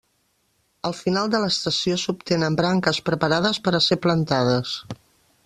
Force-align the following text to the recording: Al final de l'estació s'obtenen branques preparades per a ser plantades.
Al 0.87 0.95
final 0.99 1.29
de 1.35 1.41
l'estació 1.43 1.99
s'obtenen 2.05 2.57
branques 2.63 3.01
preparades 3.11 3.61
per 3.69 3.75
a 3.75 3.83
ser 3.91 4.01
plantades. 4.09 4.75